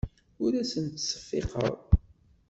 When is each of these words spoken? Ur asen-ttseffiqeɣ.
Ur 0.43 0.51
asen-ttseffiqeɣ. 0.61 1.75